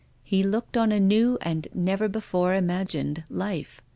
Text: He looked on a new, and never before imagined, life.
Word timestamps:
He 0.23 0.41
looked 0.41 0.77
on 0.77 0.91
a 0.91 0.99
new, 0.99 1.37
and 1.41 1.67
never 1.75 2.07
before 2.09 2.55
imagined, 2.55 3.23
life. 3.29 3.81